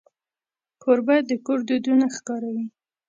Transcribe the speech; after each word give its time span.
کوربه 0.81 1.15
د 1.29 1.31
کور 1.45 1.59
دودونه 1.67 2.05
ښکاروي. 2.15 2.65